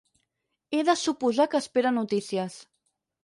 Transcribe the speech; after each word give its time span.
He 0.75 0.79
de 0.87 0.95
suposar 1.01 1.47
que 1.53 1.61
espera 1.65 1.93
notícies. 1.99 2.57